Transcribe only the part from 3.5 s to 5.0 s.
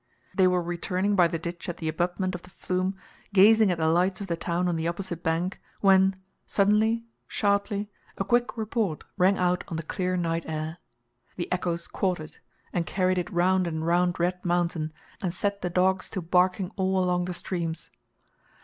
at the lights of the town on the